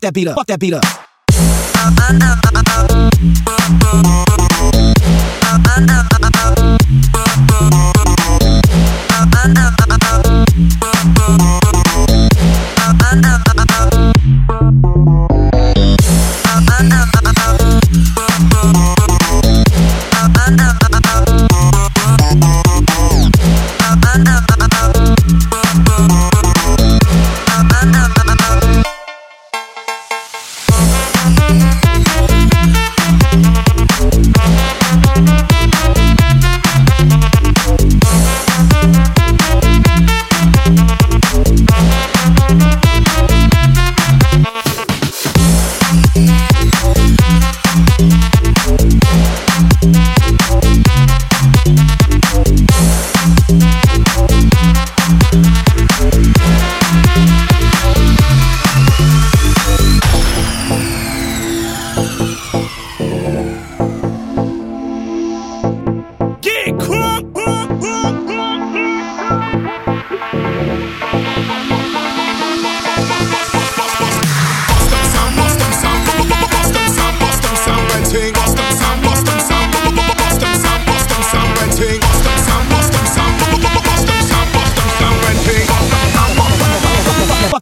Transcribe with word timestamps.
Fuck 0.00 0.06
that 0.06 0.14
beat 0.14 0.28
up. 0.28 0.36
Fuck 0.36 0.46
that 0.46 0.58
beat 0.60 0.72
up. 0.72 1.09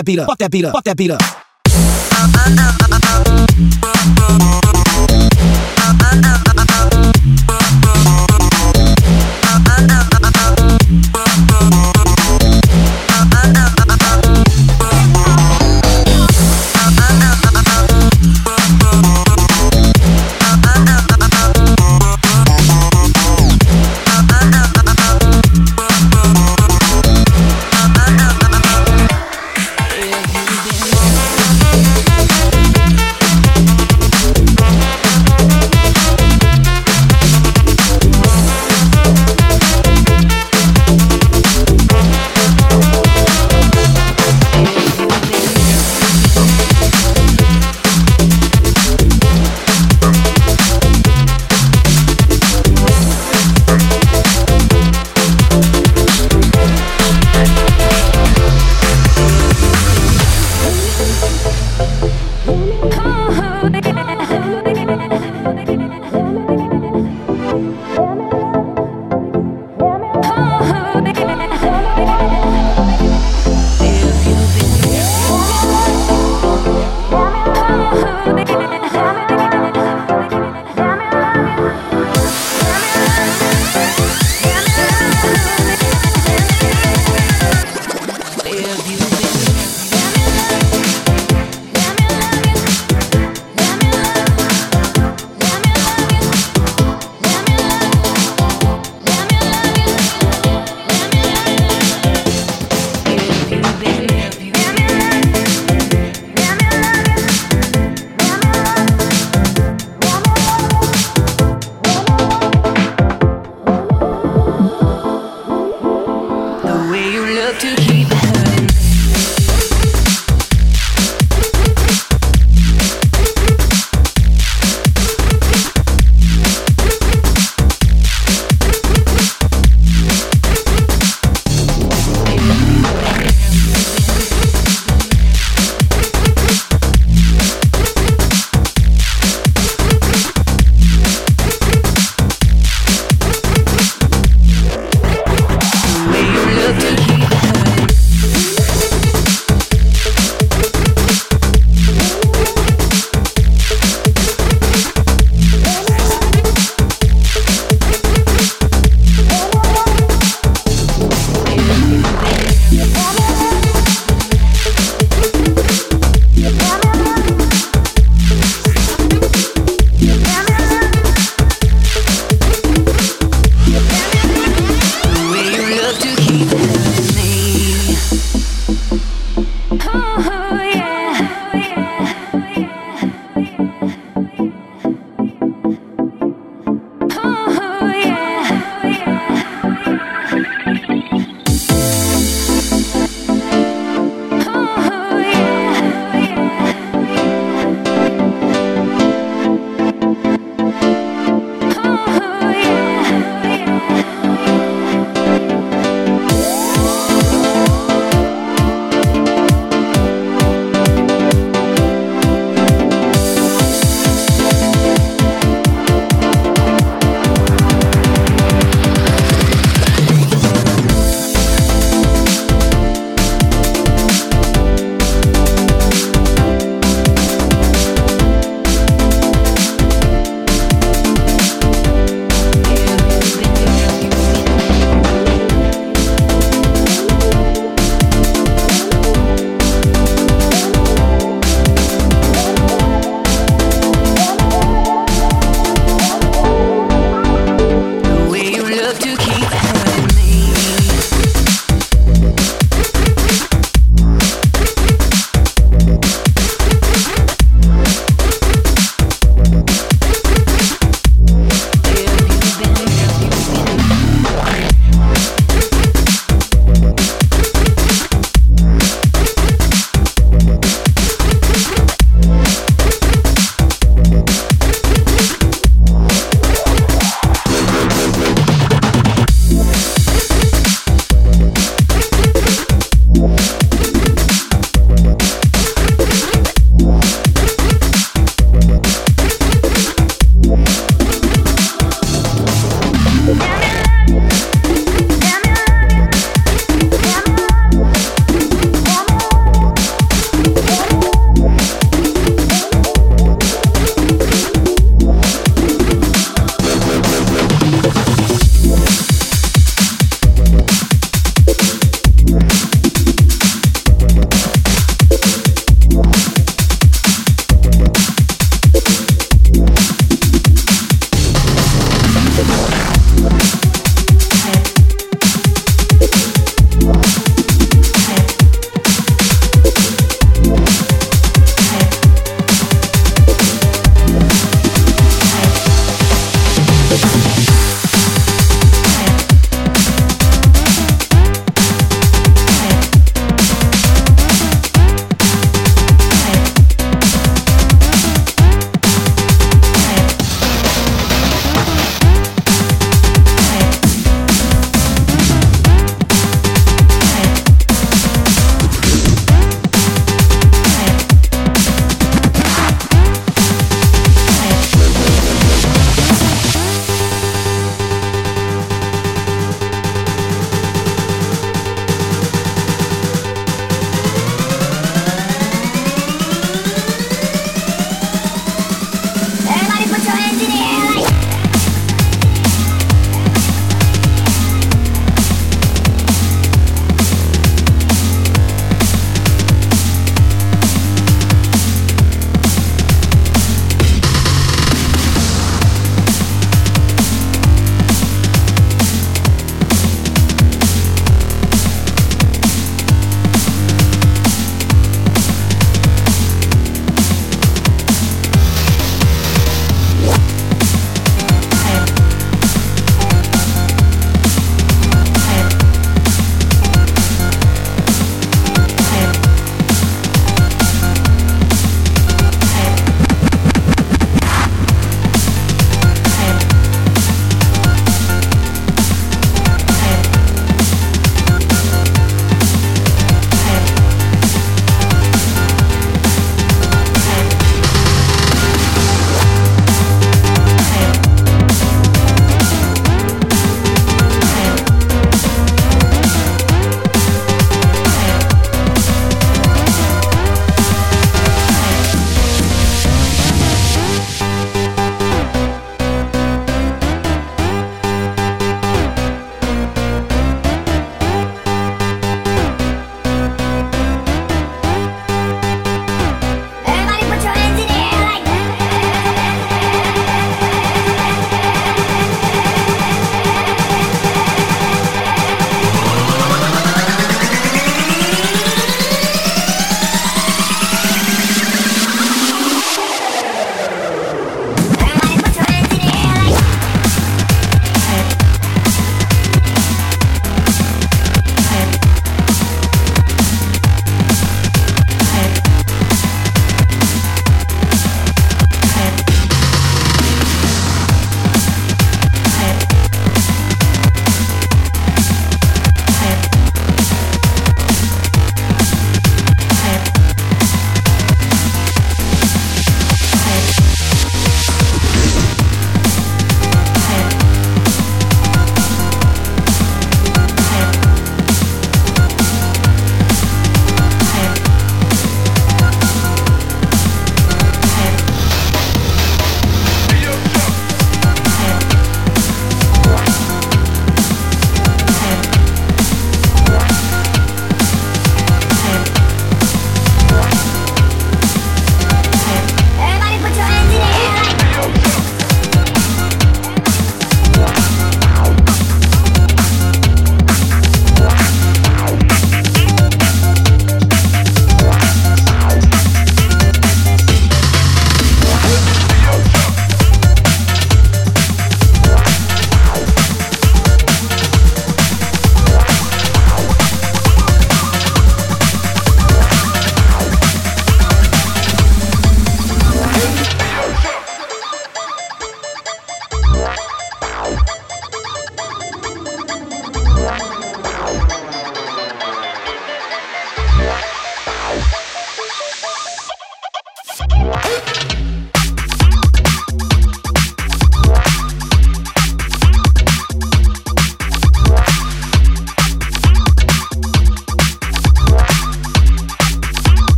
That 0.00 0.06
beat 0.06 0.18
up. 0.18 0.26
Fuck 0.28 0.38
that 0.38 0.50
beat 0.50 0.64
up. 0.64 0.72
Fuck 0.72 0.84
that 0.84 0.96
beat 0.96 1.10
up. 4.64 4.69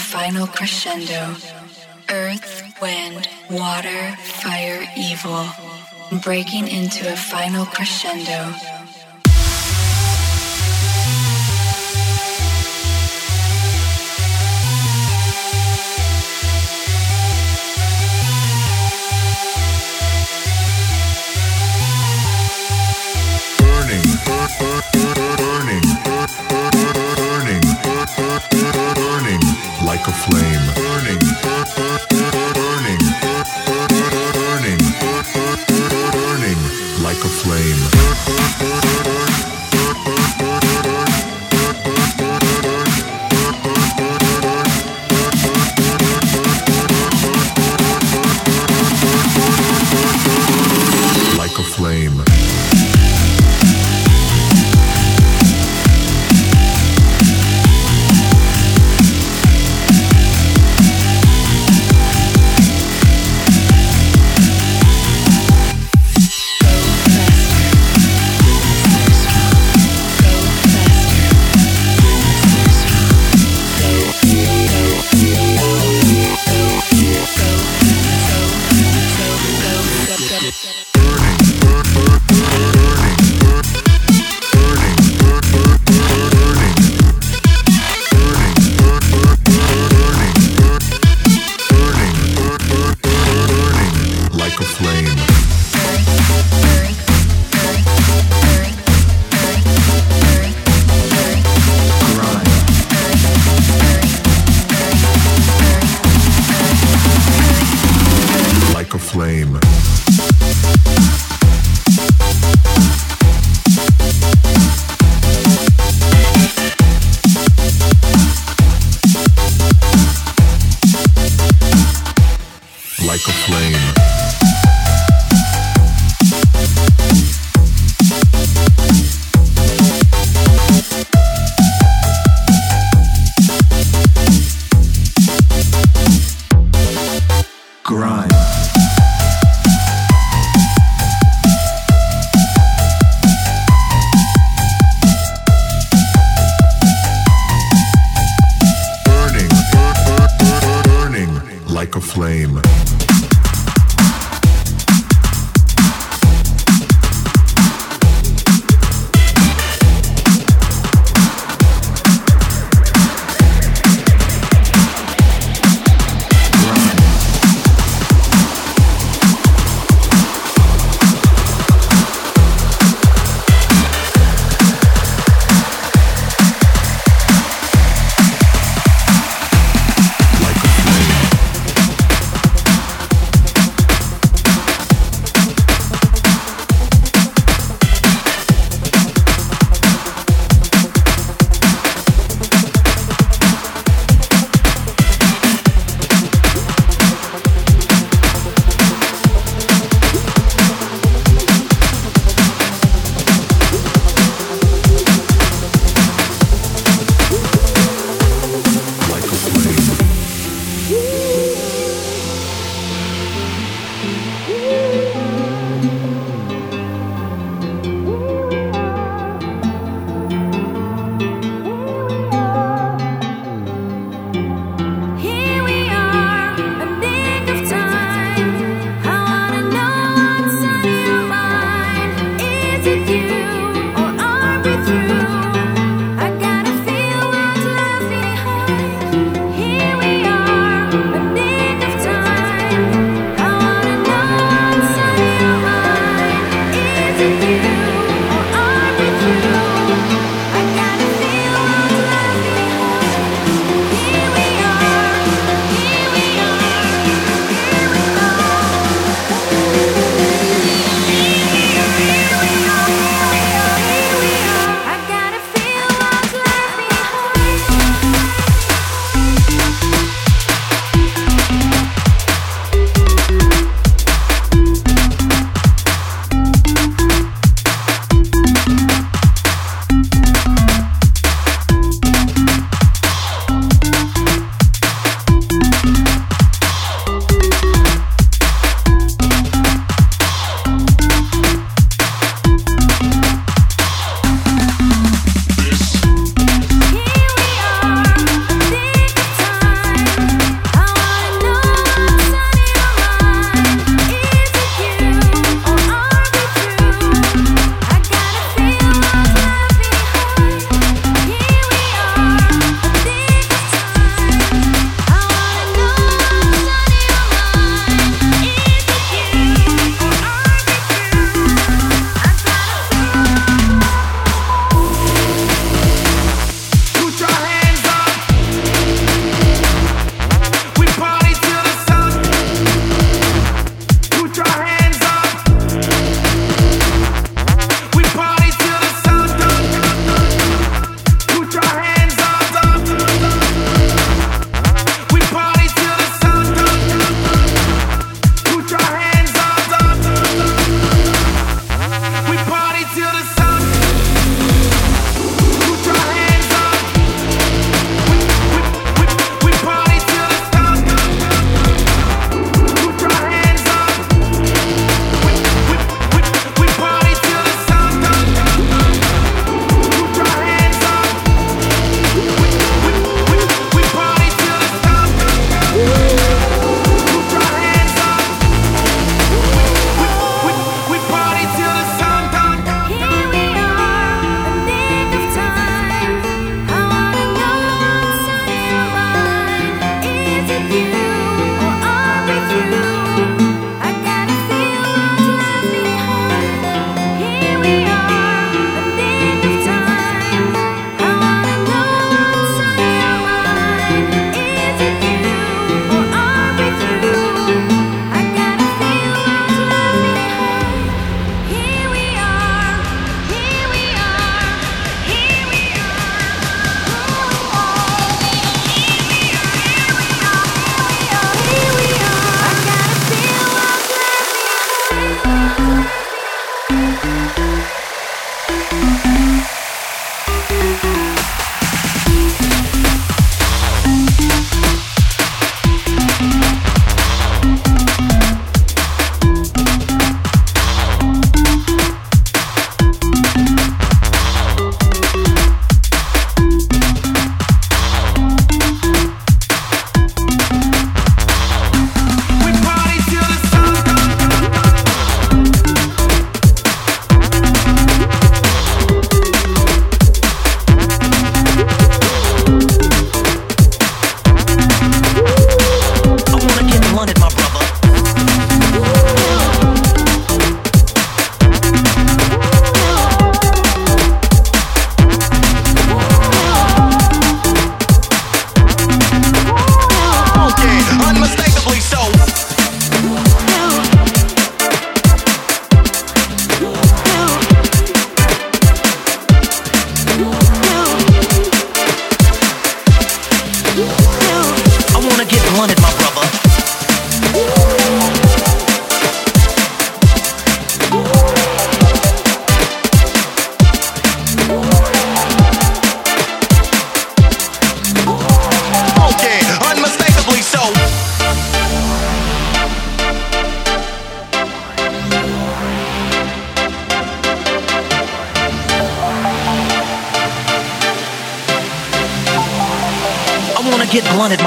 final 0.00 0.46
crescendo. 0.46 1.36
Earth, 2.08 2.62
wind, 2.80 3.28
water, 3.50 4.16
fire, 4.42 4.86
evil. 4.96 5.46
Breaking 6.22 6.66
into 6.66 7.12
a 7.12 7.16
final 7.16 7.66
crescendo. 7.66 8.54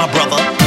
My 0.06 0.12
brother. 0.12 0.63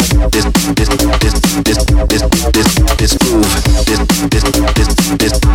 this 0.00 0.44
this 0.74 0.88
this 1.20 1.34
this 1.64 1.78
this 2.08 2.24
this 2.52 2.68
this 2.96 3.18
groove. 3.18 3.44
This 3.84 4.00
this 4.30 4.44
this 4.74 4.88
this 5.18 5.49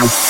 Bye. 0.00 0.29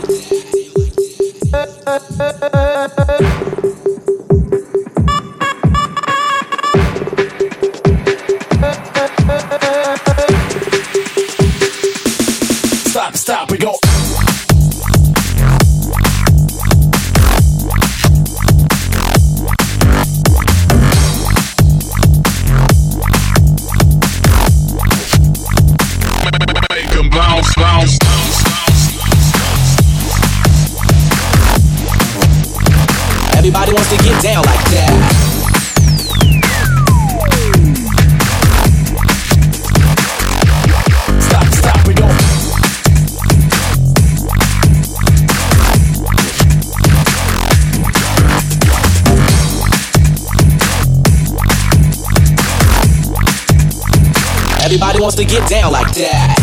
to 55.21 55.27
get 55.27 55.47
down 55.47 55.71
like 55.71 55.93
that. 55.93 56.35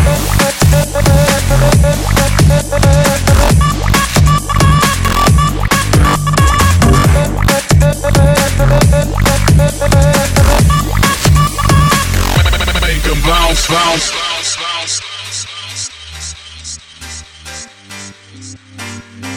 bounce, 13.27 13.67
bounce. 13.67 14.11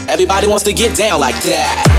Everybody 0.08 0.46
wants 0.46 0.62
to 0.64 0.72
get 0.72 0.96
down 0.96 1.18
like 1.18 1.42
that. 1.42 1.91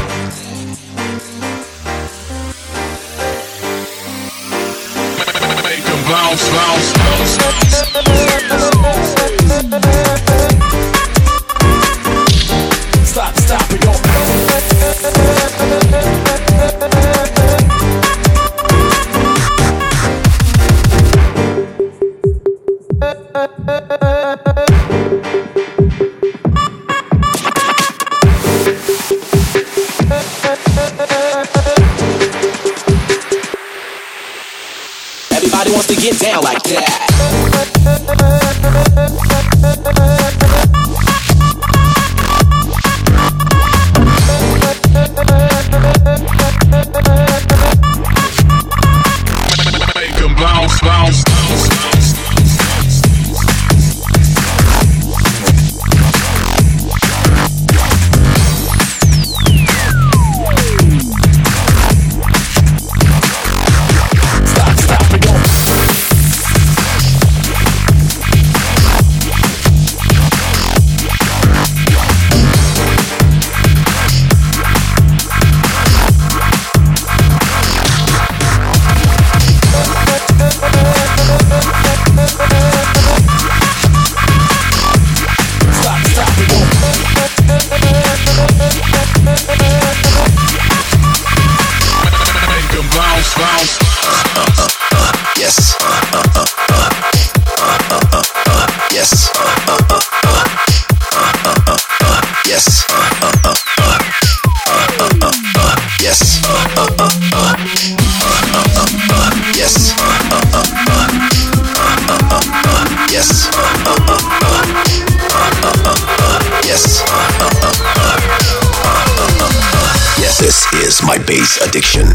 space 121.43 121.67
addiction. 121.67 122.07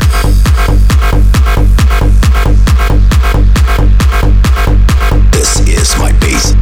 This 5.30 5.60
is 5.68 5.96
my 5.98 6.12
bass. 6.20 6.54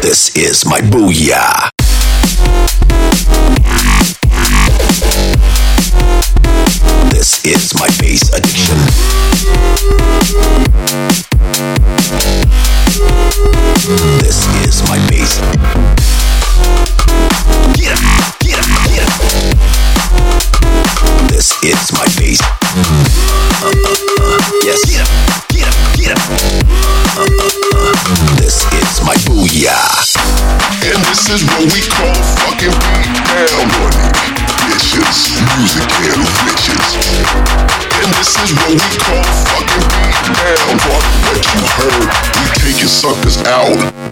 This 0.00 0.34
is 0.36 0.64
my 0.64 0.80
booyah. 0.80 1.67
suckers 42.88 43.36
out. 43.44 44.07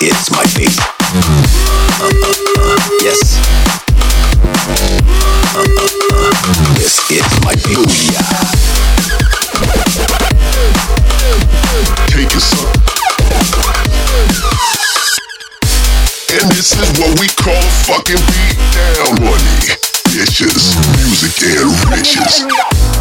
It's 0.00 0.30
my 0.30 0.44
beat. 0.56 0.76
Uh, 2.00 2.10
uh, 2.10 2.34
uh, 2.58 2.78
yes. 3.00 3.38
This 6.74 6.98
is 7.10 7.28
my 7.44 7.54
beat. 7.54 7.78
Take 12.08 12.34
us 12.34 12.52
up. 12.58 12.74
And 16.32 16.50
this 16.50 16.72
is 16.72 16.98
what 16.98 17.18
we 17.20 17.28
call 17.28 17.62
fucking 17.86 18.22
beat 18.34 18.58
down 18.74 19.22
money. 19.22 19.78
Bitches, 20.10 20.74
music 20.96 21.34
and 21.42 21.70
riches. 21.90 22.93